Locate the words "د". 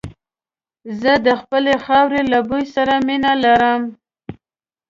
1.27-1.27